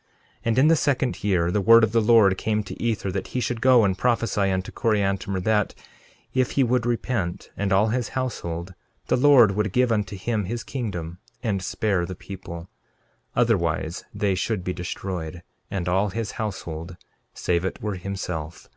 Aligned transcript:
13:20 0.00 0.06
And 0.46 0.58
in 0.58 0.68
the 0.68 0.76
second 0.76 1.22
year 1.22 1.50
the 1.50 1.60
word 1.60 1.84
of 1.84 1.92
the 1.92 2.00
Lord 2.00 2.38
came 2.38 2.62
to 2.62 2.82
Ether, 2.82 3.12
that 3.12 3.26
he 3.36 3.40
should 3.40 3.60
go 3.60 3.84
and 3.84 3.98
prophesy 3.98 4.50
unto 4.50 4.72
Coriantumr 4.72 5.40
that, 5.44 5.74
if 6.32 6.52
he 6.52 6.62
would 6.64 6.86
repent, 6.86 7.50
and 7.54 7.70
all 7.70 7.88
his 7.88 8.08
household, 8.16 8.72
the 9.08 9.18
Lord 9.18 9.50
would 9.50 9.74
give 9.74 9.92
unto 9.92 10.16
him 10.16 10.44
his 10.46 10.64
kingdom 10.64 11.18
and 11.42 11.60
spare 11.62 12.06
the 12.06 12.14
people— 12.14 12.70
13:21 13.36 13.36
Otherwise 13.36 14.04
they 14.14 14.34
should 14.34 14.64
be 14.64 14.72
destroyed, 14.72 15.42
and 15.70 15.86
all 15.86 16.08
his 16.08 16.30
household 16.30 16.96
save 17.34 17.62
it 17.66 17.82
were 17.82 17.96
himself. 17.96 18.70